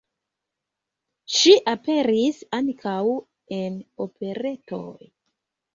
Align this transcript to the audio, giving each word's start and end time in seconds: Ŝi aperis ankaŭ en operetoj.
Ŝi 1.33 1.53
aperis 1.73 2.41
ankaŭ 2.61 2.99
en 3.61 3.81
operetoj. 4.09 4.87